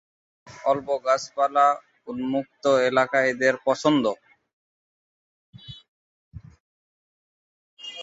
অল্প 0.65 0.87
গাছপালা, 1.05 1.67
উন্মুক্ত 2.07 2.63
এলাকা 2.89 3.19
এদের 3.31 3.53
পছন্দ। 3.65 4.05